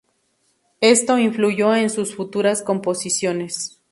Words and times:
Esto 0.79 1.19
influyó 1.19 1.75
en 1.75 1.91
sus 1.91 2.15
futuras 2.15 2.63
composiciones. 2.63 3.79